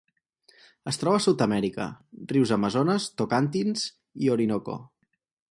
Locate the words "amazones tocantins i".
2.57-4.35